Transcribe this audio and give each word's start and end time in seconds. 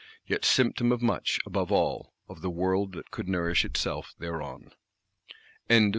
Yet 0.25 0.43
symptom 0.43 0.91
of 0.91 1.03
much; 1.03 1.39
above 1.45 1.71
all, 1.71 2.15
of 2.27 2.41
the 2.41 2.49
world 2.49 2.93
that 2.93 3.11
could 3.11 3.29
nourish 3.29 3.63
itself 3.63 4.15
thereon. 4.17 4.71
BOOK 4.71 5.35
1. 5.69 5.89